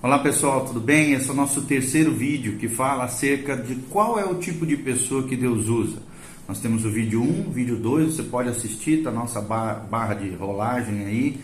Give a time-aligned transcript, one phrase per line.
[0.00, 1.14] Olá pessoal, tudo bem?
[1.14, 4.76] Esse é o nosso terceiro vídeo que fala acerca de qual é o tipo de
[4.76, 5.96] pessoa que Deus usa.
[6.46, 10.30] Nós temos o vídeo 1, o vídeo 2, você pode assistir, tá nossa barra de
[10.36, 11.40] rolagem aí,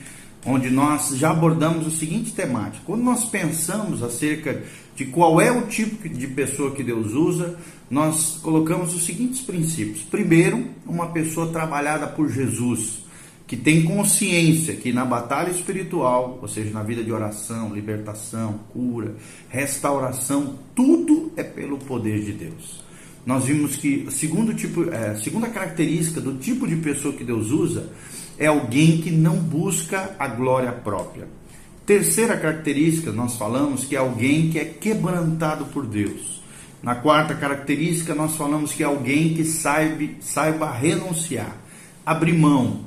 [0.47, 2.85] onde nós já abordamos o seguinte temática.
[2.87, 4.63] Quando nós pensamos acerca
[4.95, 7.59] de qual é o tipo de pessoa que Deus usa,
[7.91, 10.05] nós colocamos os seguintes princípios.
[10.05, 13.03] Primeiro, uma pessoa trabalhada por Jesus
[13.47, 19.15] que tem consciência que na batalha espiritual, ou seja, na vida de oração, libertação, cura,
[19.49, 22.83] restauração, tudo é pelo poder de Deus.
[23.27, 27.91] Nós vimos que segundo tipo, é, segunda característica do tipo de pessoa que Deus usa
[28.39, 31.29] é alguém que não busca a glória própria.
[31.87, 36.43] Terceira característica, nós falamos que é alguém que é quebrantado por Deus.
[36.83, 41.57] Na quarta característica, nós falamos que é alguém que saiba, saiba renunciar,
[42.05, 42.81] abrir mão,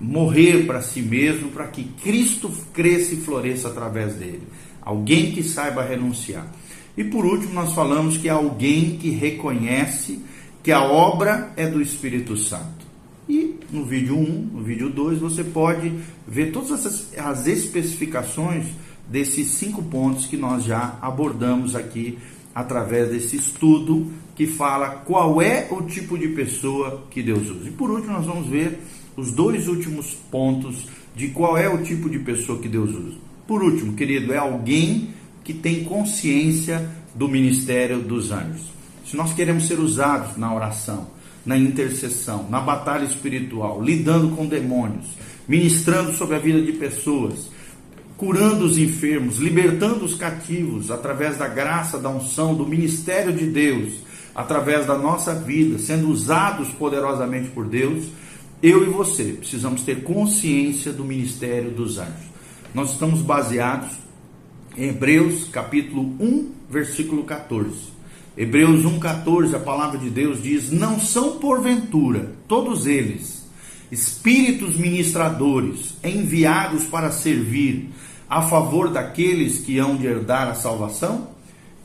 [0.00, 4.42] morrer para si mesmo, para que Cristo cresça e floresça através dele.
[4.80, 6.46] Alguém que saiba renunciar.
[6.96, 10.20] E por último, nós falamos que é alguém que reconhece
[10.62, 12.84] que a obra é do Espírito Santo.
[13.28, 15.92] E no vídeo 1, no vídeo 2, você pode
[16.26, 18.66] ver todas as, as especificações
[19.08, 22.18] desses cinco pontos que nós já abordamos aqui
[22.54, 27.68] através desse estudo que fala qual é o tipo de pessoa que Deus usa.
[27.68, 28.80] E por último, nós vamos ver
[29.16, 33.16] os dois últimos pontos de qual é o tipo de pessoa que Deus usa.
[33.46, 35.10] Por último, querido, é alguém
[35.44, 38.72] que tem consciência do ministério dos anjos.
[39.06, 41.06] Se nós queremos ser usados na oração,
[41.44, 45.06] na intercessão, na batalha espiritual, lidando com demônios,
[45.46, 47.50] ministrando sobre a vida de pessoas,
[48.16, 53.92] curando os enfermos, libertando os cativos através da graça, da unção, do ministério de Deus,
[54.34, 58.06] através da nossa vida, sendo usados poderosamente por Deus,
[58.62, 62.32] eu e você precisamos ter consciência do ministério dos anjos.
[62.74, 63.90] Nós estamos baseados
[64.76, 67.94] em Hebreus capítulo 1, versículo 14.
[68.36, 73.44] Hebreus 1,14, a palavra de Deus diz: Não são porventura todos eles
[73.92, 77.90] espíritos ministradores enviados para servir
[78.28, 81.33] a favor daqueles que hão de herdar a salvação?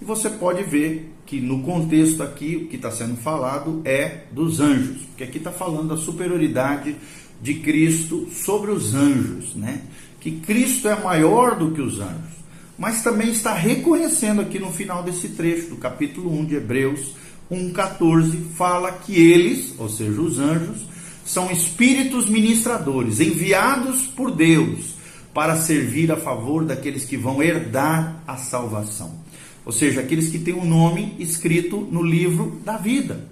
[0.02, 4.60] E você pode ver que no contexto aqui o que está sendo falado é dos
[4.60, 6.96] anjos, porque aqui está falando da superioridade
[7.42, 9.82] de Cristo sobre os anjos, né?
[10.20, 12.40] Que Cristo é maior do que os anjos,
[12.78, 17.14] mas também está reconhecendo aqui no final desse trecho do capítulo 1 de Hebreus
[17.52, 20.88] 1,14, fala que eles, ou seja, os anjos,
[21.26, 24.96] são espíritos ministradores enviados por Deus
[25.34, 29.29] para servir a favor daqueles que vão herdar a salvação
[29.66, 33.28] ou seja, aqueles que têm o um nome escrito no livro da vida.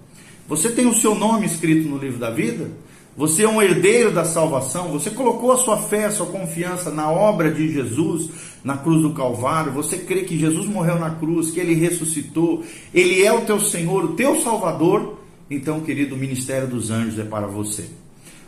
[0.47, 2.69] Você tem o seu nome escrito no livro da vida?
[3.17, 4.89] Você é um herdeiro da salvação?
[4.89, 8.29] Você colocou a sua fé, a sua confiança na obra de Jesus
[8.63, 9.71] na cruz do Calvário?
[9.71, 14.05] Você crê que Jesus morreu na cruz, que ele ressuscitou, ele é o teu Senhor,
[14.05, 15.17] o teu Salvador?
[15.49, 17.89] Então, querido, o ministério dos anjos é para você.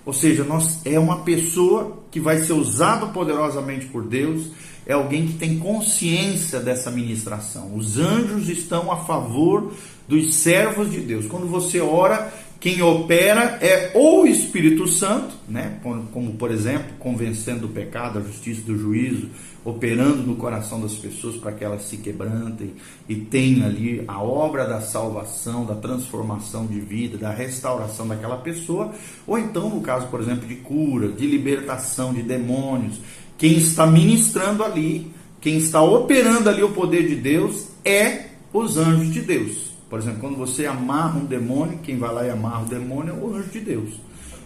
[0.05, 4.49] Ou seja, nós, é uma pessoa que vai ser usado poderosamente por Deus
[4.89, 7.75] é alguém que tem consciência dessa ministração.
[7.75, 9.71] Os anjos estão a favor
[10.07, 11.27] dos servos de Deus.
[11.27, 15.77] Quando você ora, quem opera é ou o Espírito Santo, né?
[15.83, 19.29] como, como por exemplo, convencendo do pecado, da justiça, do juízo,
[19.63, 22.73] operando no coração das pessoas para que elas se quebrantem
[23.07, 28.91] e tenham ali a obra da salvação, da transformação de vida, da restauração daquela pessoa,
[29.27, 32.99] ou então no caso, por exemplo, de cura, de libertação de demônios,
[33.39, 35.11] quem está ministrando ali,
[35.41, 39.71] quem está operando ali o poder de Deus é os anjos de Deus.
[39.89, 43.17] Por exemplo, quando você amarra um demônio, quem vai lá e amarra o demônio é
[43.17, 43.89] o anjo de Deus.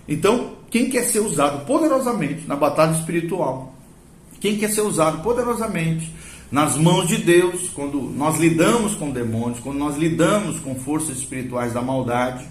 [0.07, 3.75] Então, quem quer ser usado poderosamente na batalha espiritual,
[4.39, 6.11] quem quer ser usado poderosamente
[6.51, 11.73] nas mãos de Deus, quando nós lidamos com demônios, quando nós lidamos com forças espirituais
[11.73, 12.45] da maldade,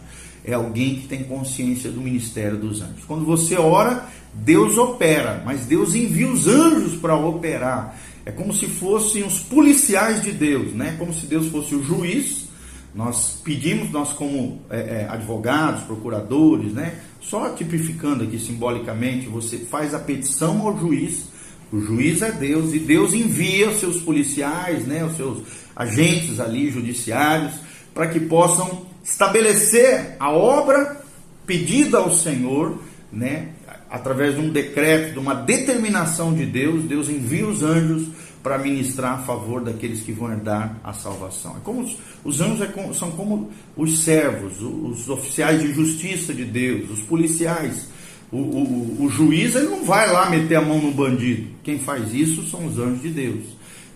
[0.44, 3.04] é alguém que tem consciência do ministério dos anjos.
[3.06, 7.96] Quando você ora, Deus opera, mas Deus envia os anjos para operar.
[8.24, 10.96] É como se fossem os policiais de Deus, né?
[10.98, 12.48] Como se Deus fosse o juiz.
[12.94, 17.00] Nós pedimos, nós como é, é, advogados, procuradores, né?
[17.20, 21.26] Só tipificando aqui simbolicamente, você faz a petição ao juiz.
[21.72, 25.04] O juiz é Deus e Deus envia os seus policiais, né?
[25.04, 25.38] Os seus
[25.74, 27.54] agentes ali judiciários
[27.94, 31.00] para que possam estabelecer a obra
[31.46, 32.78] pedida ao Senhor,
[33.12, 33.48] né?
[33.92, 38.08] através de um decreto, de uma determinação de Deus, Deus envia os anjos
[38.42, 41.56] para ministrar a favor daqueles que vão herdar a salvação.
[41.58, 45.74] É como os, os anjos é como, são como os servos, os, os, oficiais de
[45.74, 47.86] justiça de Deus, os policiais.
[48.32, 51.50] O, o, o juiz ele não vai lá meter a mão no bandido.
[51.62, 53.44] Quem faz isso são os anjos de Deus.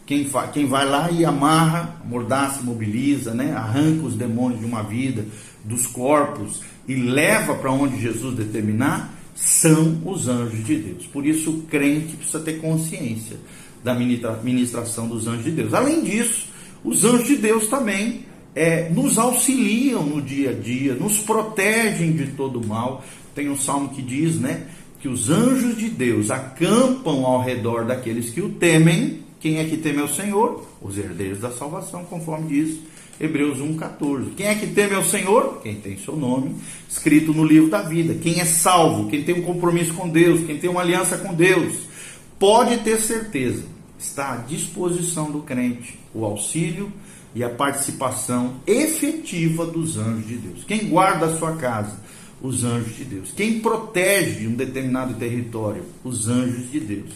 [0.07, 3.53] Quem, quem vai lá e amarra, mordaça, mobiliza, né?
[3.53, 5.27] arranca os demônios de uma vida,
[5.65, 11.07] dos corpos e leva para onde Jesus determinar, são os anjos de Deus.
[11.07, 13.37] Por isso o crente precisa ter consciência
[13.85, 15.75] da ministração dos anjos de Deus.
[15.75, 16.49] Além disso,
[16.83, 18.25] os anjos de Deus também
[18.55, 23.05] é, nos auxiliam no dia a dia, nos protegem de todo mal.
[23.35, 24.67] Tem um salmo que diz, né,
[25.01, 29.26] que os anjos de Deus acampam ao redor daqueles que o temem.
[29.41, 30.67] Quem é que teme ao Senhor?
[30.81, 32.79] Os herdeiros da salvação, conforme diz
[33.21, 34.35] Hebreus 1,14.
[34.37, 35.61] Quem é que teme ao Senhor?
[35.63, 36.57] Quem tem seu nome
[36.89, 38.15] escrito no livro da vida.
[38.15, 41.75] Quem é salvo, quem tem um compromisso com Deus, quem tem uma aliança com Deus,
[42.39, 43.65] pode ter certeza,
[43.99, 46.91] está à disposição do crente o auxílio
[47.35, 50.65] e a participação efetiva dos anjos de Deus.
[50.65, 52.01] Quem guarda a sua casa?
[52.41, 53.33] Os anjos de Deus.
[53.35, 55.83] Quem protege um determinado território?
[56.03, 57.11] Os anjos de Deus.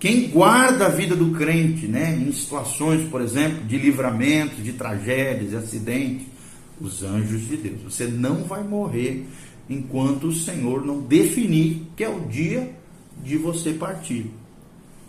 [0.00, 5.50] Quem guarda a vida do crente, né, em situações, por exemplo, de livramento, de tragédias,
[5.50, 6.26] de acidentes,
[6.80, 7.82] os anjos de Deus.
[7.84, 9.26] Você não vai morrer
[9.68, 12.74] enquanto o Senhor não definir que é o dia
[13.22, 14.30] de você partir.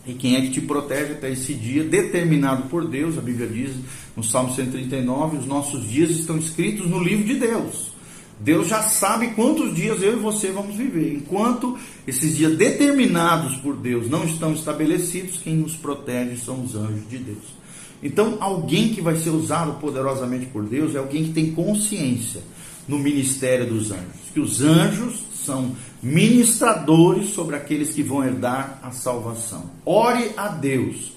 [0.06, 3.18] E quem é que te protege até esse dia determinado por Deus?
[3.18, 3.72] A Bíblia diz
[4.14, 7.94] no Salmo 139: os nossos dias estão escritos no livro de Deus.
[8.44, 11.14] Deus já sabe quantos dias eu e você vamos viver.
[11.14, 11.78] Enquanto
[12.08, 17.20] esses dias determinados por Deus não estão estabelecidos, quem nos protege são os anjos de
[17.20, 17.62] Deus.
[18.02, 22.42] Então, alguém que vai ser usado poderosamente por Deus é alguém que tem consciência
[22.88, 24.32] no ministério dos anjos.
[24.34, 29.70] Que os anjos são ministradores sobre aqueles que vão herdar a salvação.
[29.86, 31.14] Ore a Deus,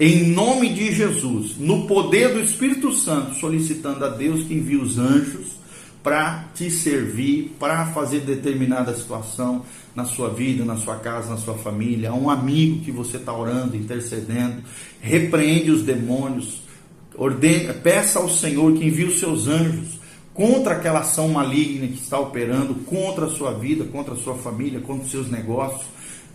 [0.00, 4.98] em nome de Jesus, no poder do Espírito Santo, solicitando a Deus que envie os
[4.98, 5.43] anjos
[6.04, 9.64] para te servir, para fazer determinada situação
[9.96, 13.32] na sua vida, na sua casa, na sua família, a um amigo que você está
[13.32, 14.62] orando, intercedendo,
[15.00, 16.62] repreende os demônios,
[17.16, 19.98] ordene, peça ao Senhor que envie os seus anjos
[20.34, 24.80] contra aquela ação maligna que está operando, contra a sua vida, contra a sua família,
[24.80, 25.86] contra os seus negócios.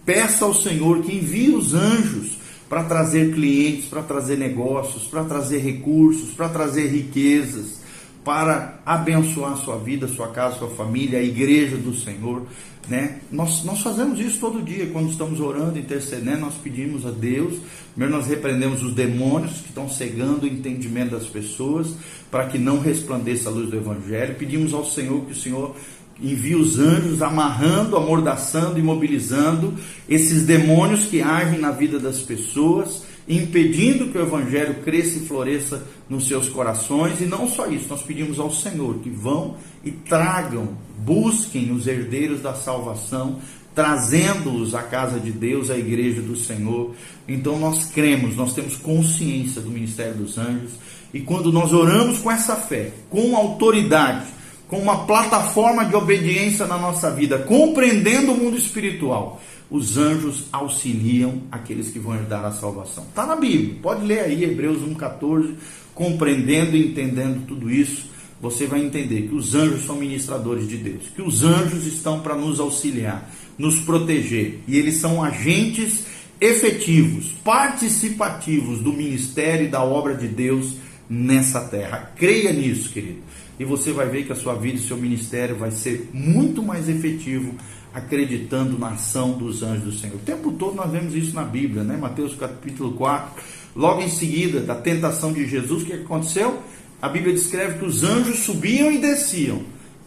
[0.04, 5.60] Peça ao Senhor que envie os anjos para trazer clientes, para trazer negócios, para trazer
[5.60, 7.80] recursos, para trazer riquezas
[8.24, 12.46] para abençoar a sua vida, sua casa, sua família, a igreja do Senhor.
[12.88, 13.20] Né?
[13.32, 17.60] Nós, nós fazemos isso todo dia, quando estamos orando, intercedendo, nós pedimos a Deus,
[17.92, 21.94] primeiro nós repreendemos os demônios que estão cegando o entendimento das pessoas,
[22.32, 25.76] para que não resplandeça a luz do Evangelho, pedimos ao Senhor que o Senhor
[26.22, 29.74] envie os anjos amarrando, amordaçando, imobilizando
[30.08, 35.86] esses demônios que agem na vida das pessoas, impedindo que o evangelho cresça e floresça
[36.10, 37.22] nos seus corações.
[37.22, 39.56] E não só isso, nós pedimos ao Senhor que vão
[39.86, 43.40] e tragam, busquem os herdeiros da salvação,
[43.76, 46.96] trazendo-os à casa de Deus, à igreja do Senhor.
[47.28, 50.72] Então nós cremos, nós temos consciência do ministério dos anjos.
[51.14, 54.26] E quando nós oramos com essa fé, com autoridade,
[54.68, 61.44] com uma plataforma de obediência na nossa vida, compreendendo o mundo espiritual, os anjos auxiliam
[61.52, 63.04] aqueles que vão herdar a salvação.
[63.04, 65.54] Está na Bíblia, pode ler aí Hebreus 1,14,
[65.94, 68.10] compreendendo e entendendo tudo isso,
[68.42, 72.36] você vai entender que os anjos são ministradores de Deus, que os anjos estão para
[72.36, 76.06] nos auxiliar, nos proteger, e eles são agentes
[76.40, 80.76] efetivos, participativos do ministério e da obra de Deus
[81.10, 82.14] nessa terra.
[82.16, 83.20] Creia nisso, querido,
[83.60, 86.88] e você vai ver que a sua vida e seu ministério vai ser muito mais
[86.88, 87.54] efetivo
[87.94, 90.16] acreditando na ação dos anjos do Senhor.
[90.16, 91.98] O tempo todo nós vemos isso na Bíblia, né?
[91.98, 93.44] Mateus capítulo 4,
[93.76, 96.60] logo em seguida da tentação de Jesus, o que aconteceu?
[97.02, 99.62] A Bíblia descreve que os anjos subiam e desciam,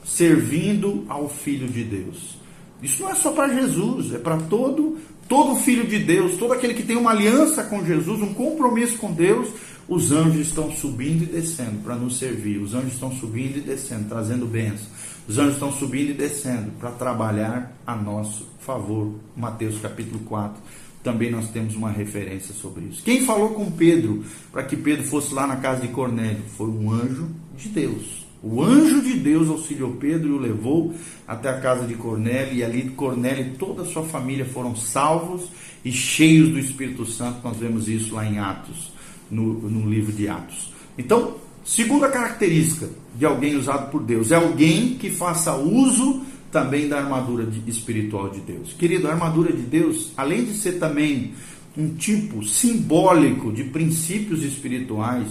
[0.04, 2.38] servindo ao Filho de Deus.
[2.82, 6.75] Isso não é só para Jesus, é para todo todo filho de Deus, todo aquele
[6.75, 9.49] que tem uma aliança com Jesus, um compromisso com Deus,
[9.89, 12.59] os anjos estão subindo e descendo para nos servir.
[12.59, 14.89] Os anjos estão subindo e descendo, trazendo bênçãos.
[15.29, 19.15] Os anjos estão subindo e descendo para trabalhar a nosso favor.
[19.37, 20.61] Mateus capítulo 4.
[21.03, 23.03] Também nós temos uma referência sobre isso.
[23.03, 26.43] Quem falou com Pedro para que Pedro fosse lá na casa de Cornélio?
[26.57, 28.23] Foi um anjo de Deus.
[28.43, 30.93] O anjo de Deus auxiliou Pedro e o levou
[31.29, 35.49] até a casa de Cornélio, e ali Cornélio e toda a sua família foram salvos
[35.85, 37.39] e cheios do Espírito Santo.
[37.45, 38.93] Nós vemos isso lá em Atos,
[39.33, 40.73] no, no livro de Atos.
[40.97, 46.99] Então, Segunda característica de alguém usado por Deus é alguém que faça uso também da
[46.99, 48.73] armadura de, espiritual de Deus.
[48.73, 51.33] Querido, a armadura de Deus, além de ser também
[51.77, 55.29] um tipo simbólico de princípios espirituais,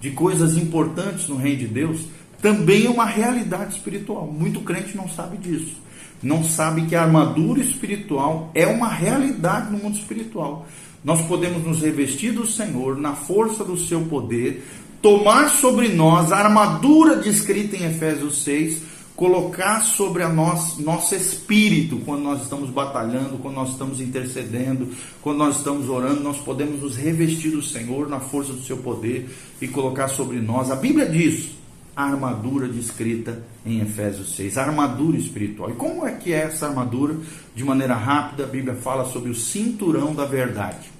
[0.00, 2.06] de coisas importantes no reino de Deus,
[2.40, 4.26] também é uma realidade espiritual.
[4.26, 5.76] Muito crente não sabe disso.
[6.22, 10.66] Não sabe que a armadura espiritual é uma realidade no mundo espiritual.
[11.04, 14.64] Nós podemos nos revestir do Senhor na força do seu poder,
[15.02, 21.98] tomar sobre nós a armadura descrita em Efésios 6, colocar sobre a nós, nosso espírito
[22.06, 24.88] quando nós estamos batalhando, quando nós estamos intercedendo,
[25.20, 29.28] quando nós estamos orando, nós podemos nos revestir do Senhor na força do seu poder
[29.60, 30.70] e colocar sobre nós.
[30.70, 31.50] A Bíblia diz
[31.94, 35.70] a armadura descrita em Efésios 6, a armadura espiritual.
[35.70, 37.16] E como é que é essa armadura?
[37.54, 40.93] De maneira rápida, a Bíblia fala sobre o cinturão da verdade.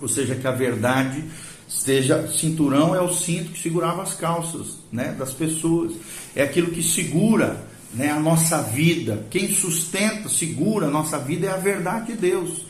[0.00, 1.24] Ou seja, que a verdade
[1.68, 5.92] Seja cinturão é o cinto que segurava as calças, né, das pessoas.
[6.34, 7.62] É aquilo que segura,
[7.92, 9.26] né, a nossa vida.
[9.30, 12.66] Quem sustenta, segura a nossa vida é a verdade de Deus.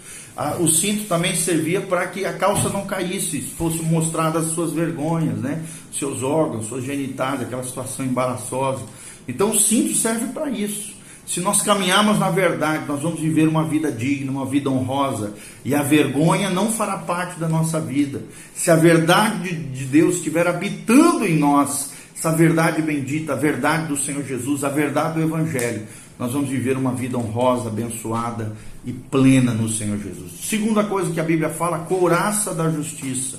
[0.60, 5.36] o cinto também servia para que a calça não caísse, fosse mostrada as suas vergonhas,
[5.38, 8.82] né, seus órgãos, suas genitais, aquela situação embaraçosa.
[9.26, 10.97] Então o cinto serve para isso.
[11.28, 15.74] Se nós caminharmos na verdade, nós vamos viver uma vida digna, uma vida honrosa, e
[15.74, 18.22] a vergonha não fará parte da nossa vida.
[18.54, 23.96] Se a verdade de Deus estiver habitando em nós, essa verdade bendita, a verdade do
[23.96, 25.86] Senhor Jesus, a verdade do Evangelho,
[26.18, 28.56] nós vamos viver uma vida honrosa, abençoada
[28.86, 30.32] e plena no Senhor Jesus.
[30.42, 33.38] Segunda coisa que a Bíblia fala, couraça da justiça.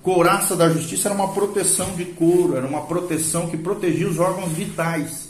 [0.00, 4.52] Couraça da justiça era uma proteção de couro, era uma proteção que protegia os órgãos
[4.52, 5.25] vitais.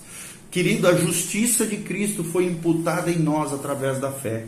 [0.56, 4.46] Querido, a justiça de Cristo foi imputada em nós através da fé.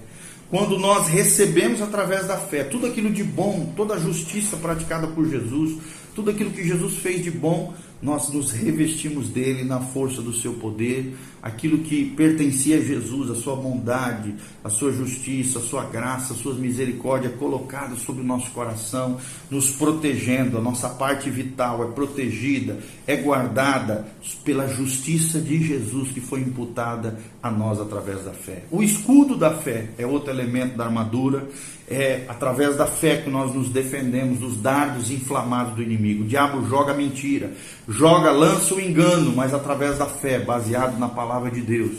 [0.49, 5.29] Quando nós recebemos através da fé tudo aquilo de bom, toda a justiça praticada por
[5.29, 5.77] Jesus,
[6.19, 7.73] tudo aquilo que Jesus fez de bom,
[8.03, 13.37] nós nos revestimos dele na força do seu poder, aquilo que pertencia a Jesus, a
[13.37, 14.35] sua bondade,
[14.65, 19.17] a sua justiça, a sua graça, a sua misericórdia colocada sobre o nosso coração,
[19.49, 24.09] nos protegendo, a nossa parte vital é protegida, é guardada
[24.45, 28.65] pela justiça de Jesus que foi imputada a nós através da fé.
[28.73, 31.49] O escudo da fé é outro elemento da armadura,
[31.91, 36.25] é através da fé que nós nos defendemos dos dardos inflamados do inimigo.
[36.25, 37.53] O diabo joga mentira,
[37.89, 41.93] joga, lança o engano, mas através da fé, baseado na palavra de Deus,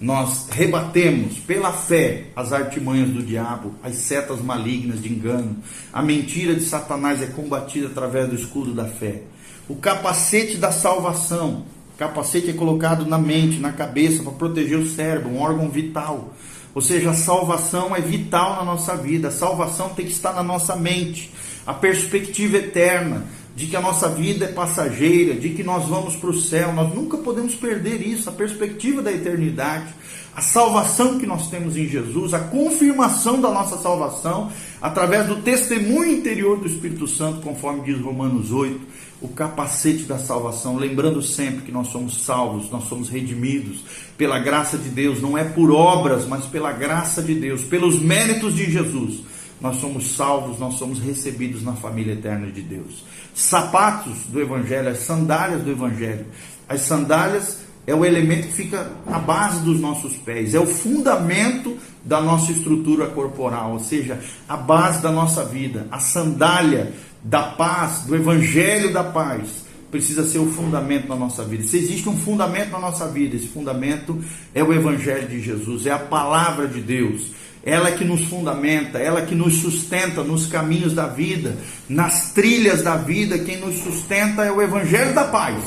[0.00, 5.56] nós rebatemos pela fé as artimanhas do diabo, as setas malignas de engano.
[5.92, 9.22] A mentira de Satanás é combatida através do escudo da fé.
[9.68, 11.64] O capacete da salvação,
[11.96, 16.34] capacete é colocado na mente, na cabeça, para proteger o cérebro, um órgão vital.
[16.76, 20.42] Ou seja, a salvação é vital na nossa vida, a salvação tem que estar na
[20.42, 21.32] nossa mente,
[21.66, 23.24] a perspectiva eterna
[23.56, 26.94] de que a nossa vida é passageira, de que nós vamos para o céu, nós
[26.94, 29.94] nunca podemos perder isso, a perspectiva da eternidade,
[30.34, 36.12] a salvação que nós temos em Jesus, a confirmação da nossa salvação através do testemunho
[36.12, 38.78] interior do Espírito Santo, conforme diz Romanos 8,
[39.22, 43.82] o capacete da salvação, lembrando sempre que nós somos salvos, nós somos redimidos
[44.18, 48.54] pela graça de Deus, não é por obras, mas pela graça de Deus, pelos méritos
[48.54, 49.20] de Jesus
[49.60, 53.04] nós somos salvos, nós somos recebidos na família eterna de Deus.
[53.34, 56.26] Sapatos do Evangelho, as sandálias do Evangelho.
[56.68, 61.76] As sandálias é o elemento que fica à base dos nossos pés, é o fundamento
[62.04, 65.86] da nossa estrutura corporal, ou seja, a base da nossa vida.
[65.90, 71.62] A sandália da paz, do Evangelho da paz, precisa ser o fundamento da nossa vida.
[71.62, 74.18] Se existe um fundamento na nossa vida, esse fundamento
[74.54, 77.30] é o Evangelho de Jesus, é a palavra de Deus
[77.66, 81.56] ela que nos fundamenta, ela que nos sustenta nos caminhos da vida,
[81.88, 85.64] nas trilhas da vida, quem nos sustenta é o Evangelho da Paz,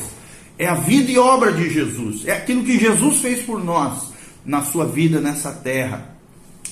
[0.58, 4.13] é a vida e obra de Jesus, é aquilo que Jesus fez por nós
[4.46, 6.18] na sua vida nessa terra.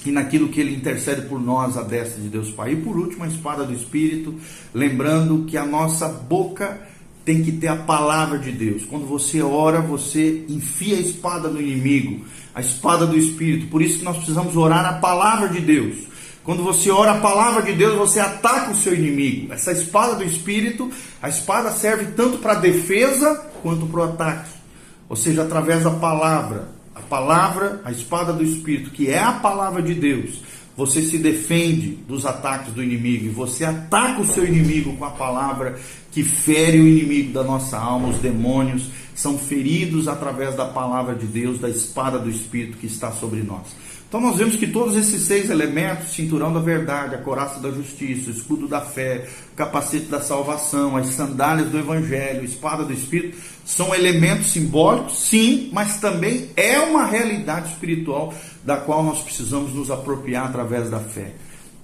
[0.05, 2.71] E naquilo que ele intercede por nós a destra de Deus Pai.
[2.71, 4.33] E por último, a espada do Espírito,
[4.73, 6.79] lembrando que a nossa boca
[7.27, 8.85] tem que ter a palavra de Deus.
[8.85, 12.23] Quando você ora, você enfia a espada no inimigo,
[12.55, 13.67] a espada do Espírito.
[13.67, 16.07] Por isso que nós precisamos orar a palavra de Deus.
[16.45, 19.51] Quando você ora a palavra de Deus, você ataca o seu inimigo.
[19.51, 20.89] Essa espada do Espírito,
[21.21, 24.51] a espada serve tanto para defesa quanto para o ataque.
[25.09, 26.69] Ou seja, através da palavra.
[26.95, 30.39] A palavra, a espada do Espírito, que é a palavra de Deus,
[30.77, 35.09] você se defende dos ataques do inimigo e você ataca o seu inimigo com a
[35.09, 35.79] palavra
[36.11, 41.25] que fere o inimigo da nossa alma, os demônios são feridos através da palavra de
[41.25, 43.75] Deus, da espada do Espírito que está sobre nós.
[44.07, 48.29] Então nós vemos que todos esses seis elementos, cinturão da verdade, a coraça da justiça,
[48.29, 52.93] o escudo da fé, o capacete da salvação, as sandálias do evangelho, a espada do
[52.93, 58.33] espírito, são elementos simbólicos, sim, mas também é uma realidade espiritual
[58.63, 61.33] da qual nós precisamos nos apropriar através da fé.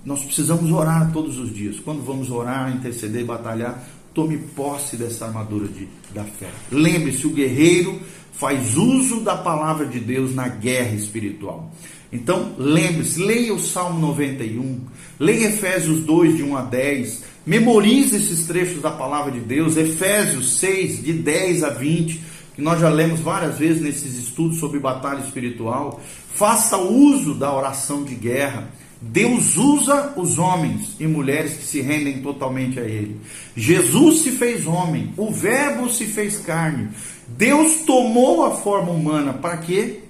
[0.06, 1.78] Nós precisamos orar todos os dias.
[1.82, 6.50] Quando vamos orar, interceder, batalhar, tome posse dessa armadura de, da fé.
[6.72, 8.00] Lembre-se, o guerreiro
[8.32, 11.70] faz uso da palavra de Deus na guerra espiritual.
[12.14, 14.82] Então, lembre-se, leia o Salmo 91,
[15.20, 20.60] leia Efésios 2, de 1 a 10, memorize esses trechos da palavra de Deus, Efésios
[20.60, 22.22] 6, de 10 a 20,
[22.56, 26.00] que nós já lemos várias vezes nesses estudos sobre batalha espiritual.
[26.36, 28.70] Faça uso da oração de guerra.
[29.02, 33.20] Deus usa os homens e mulheres que se rendem totalmente a Ele.
[33.56, 36.90] Jesus se fez homem, o Verbo se fez carne.
[37.28, 40.03] Deus tomou a forma humana para que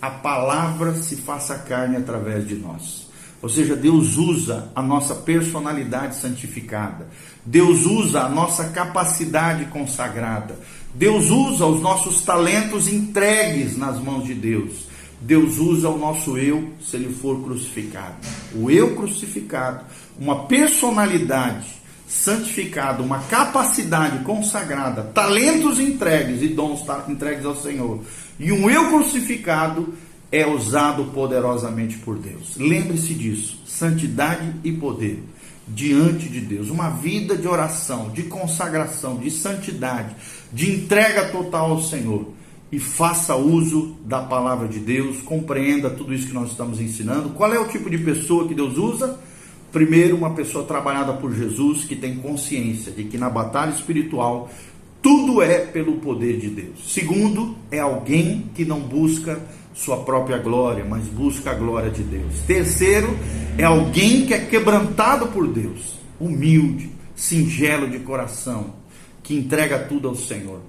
[0.00, 3.08] a palavra se faça carne através de nós.
[3.42, 7.08] Ou seja, Deus usa a nossa personalidade santificada.
[7.44, 10.58] Deus usa a nossa capacidade consagrada.
[10.94, 14.88] Deus usa os nossos talentos entregues nas mãos de Deus.
[15.22, 18.16] Deus usa o nosso eu se ele for crucificado.
[18.54, 19.84] O eu crucificado,
[20.18, 21.79] uma personalidade
[22.10, 28.00] santificada, uma capacidade consagrada, talentos entregues e dons entregues ao Senhor.
[28.38, 29.94] E um eu crucificado
[30.32, 32.56] é usado poderosamente por Deus.
[32.56, 35.22] Lembre-se disso: santidade e poder
[35.68, 40.16] diante de Deus, uma vida de oração, de consagração, de santidade,
[40.52, 42.32] de entrega total ao Senhor.
[42.72, 47.30] E faça uso da palavra de Deus, compreenda tudo isso que nós estamos ensinando.
[47.30, 49.18] Qual é o tipo de pessoa que Deus usa?
[49.72, 54.50] Primeiro, uma pessoa trabalhada por Jesus que tem consciência de que na batalha espiritual
[55.02, 56.92] tudo é pelo poder de Deus.
[56.92, 59.40] Segundo, é alguém que não busca
[59.72, 62.40] sua própria glória, mas busca a glória de Deus.
[62.46, 63.16] Terceiro,
[63.56, 68.74] é alguém que é quebrantado por Deus, humilde, singelo de coração,
[69.22, 70.60] que entrega tudo ao Senhor.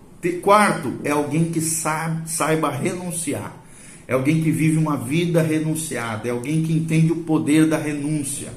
[0.41, 3.57] Quarto, é alguém que saiba renunciar.
[4.07, 8.49] É alguém que vive uma vida renunciada, é alguém que entende o poder da renúncia.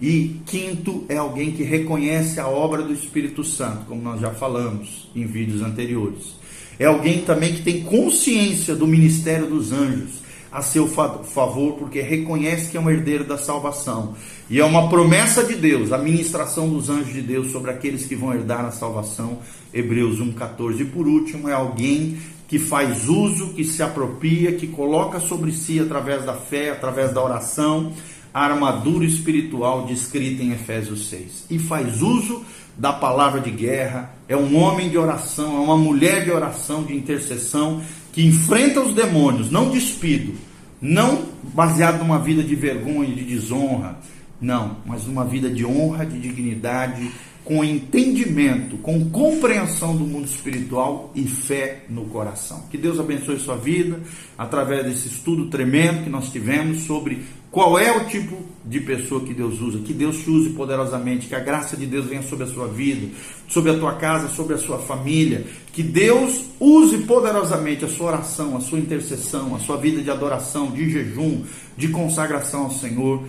[0.00, 5.10] E quinto, é alguém que reconhece a obra do Espírito Santo, como nós já falamos
[5.14, 6.36] em vídeos anteriores.
[6.78, 12.70] É alguém também que tem consciência do ministério dos anjos a seu favor, porque reconhece
[12.70, 14.14] que é um herdeiro da salvação.
[14.48, 18.14] E é uma promessa de Deus, a ministração dos anjos de Deus sobre aqueles que
[18.14, 19.40] vão herdar a salvação.
[19.74, 20.80] Hebreus 1,14.
[20.80, 25.78] E por último, é alguém que faz uso, que se apropria, que coloca sobre si,
[25.78, 27.92] através da fé, através da oração,
[28.32, 31.46] a armadura espiritual descrita em Efésios 6.
[31.50, 32.44] E faz uso
[32.76, 36.94] da palavra de guerra, é um homem de oração, é uma mulher de oração, de
[36.94, 40.34] intercessão, que enfrenta os demônios, não despido,
[40.80, 43.98] não baseado numa vida de vergonha, de desonra,
[44.40, 47.10] não, mas numa vida de honra, de dignidade,
[47.48, 52.64] com entendimento, com compreensão do mundo espiritual e fé no coração.
[52.70, 54.00] Que Deus abençoe sua vida
[54.36, 58.36] através desse estudo tremendo que nós tivemos sobre qual é o tipo
[58.68, 59.78] de pessoa que Deus usa.
[59.78, 63.08] Que Deus te use poderosamente, que a graça de Deus venha sobre a sua vida,
[63.48, 65.46] sobre a tua casa, sobre a sua família.
[65.72, 70.70] Que Deus use poderosamente a sua oração, a sua intercessão, a sua vida de adoração,
[70.70, 71.42] de jejum,
[71.76, 73.24] de consagração ao Senhor,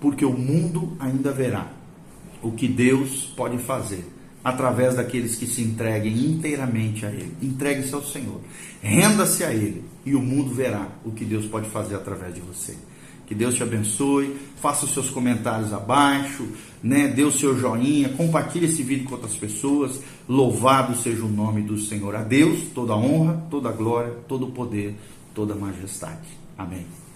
[0.00, 1.70] porque o mundo ainda verá
[2.42, 4.04] o que Deus pode fazer
[4.42, 7.34] através daqueles que se entreguem inteiramente a Ele.
[7.42, 8.40] Entregue-se ao Senhor,
[8.80, 12.74] renda-se a Ele e o mundo verá o que Deus pode fazer através de você.
[13.28, 16.48] Que Deus te abençoe, faça os seus comentários abaixo,
[16.82, 17.08] né?
[17.08, 20.00] dê o seu joinha, compartilhe esse vídeo com outras pessoas.
[20.26, 22.16] Louvado seja o nome do Senhor.
[22.16, 24.96] A Deus toda honra, toda glória, todo poder,
[25.34, 26.26] toda majestade.
[26.56, 27.07] Amém.